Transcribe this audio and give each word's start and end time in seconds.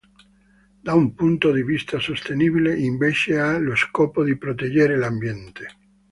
Da 0.83 0.95
un 0.95 1.13
punto 1.13 1.51
di 1.51 1.61
vista 1.61 1.99
sostenibile, 1.99 2.75
invece, 2.75 3.37
ha 3.37 3.59
lo 3.59 3.75
scopo 3.75 4.23
di 4.23 4.35
proteggere 4.35 4.97
l’ambiente. 4.97 5.75